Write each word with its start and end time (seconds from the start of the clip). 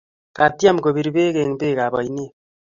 katyem 0.37 0.77
kobir 0.83 1.07
bek 1.15 1.35
eng' 1.43 1.57
bek 1.59 1.77
ab 1.85 1.93
ainet 1.99 2.33